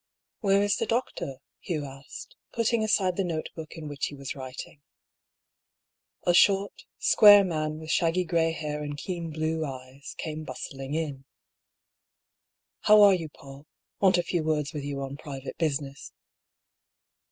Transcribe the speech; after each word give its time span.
"Where 0.41 0.63
is 0.63 0.77
the 0.77 0.87
doctor?" 0.87 1.35
Hugh 1.61 1.85
asked, 1.85 2.35
putting 2.53 2.83
aside 2.83 3.17
the 3.17 3.23
notebook 3.23 3.73
in 3.73 3.87
which 3.87 4.07
he 4.07 4.15
was 4.15 4.33
writing. 4.33 4.81
A 6.23 6.33
short, 6.33 6.85
square 6.97 7.43
man, 7.43 7.77
with 7.77 7.91
shaggy 7.91 8.23
grey 8.25 8.51
hair 8.51 8.81
and 8.81 8.97
keen 8.97 9.29
blue 9.29 9.63
eyes, 9.63 10.15
came 10.17 10.43
bustling 10.43 10.95
in." 10.95 11.25
How 12.85 13.03
are 13.03 13.13
you, 13.13 13.29
Paull? 13.29 13.67
Want 13.99 14.17
a 14.17 14.23
few 14.23 14.43
words 14.43 14.73
with 14.73 14.83
you 14.83 15.01
on 15.03 15.17
private 15.17 15.59
business." 15.59 16.11